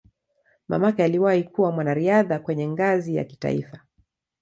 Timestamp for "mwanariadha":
1.71-2.39